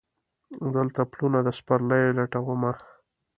دلته 0.75 1.01
پلونه 1.11 1.39
د 1.43 1.49
سپرلیو 1.59 2.15
لټومه 2.17 2.71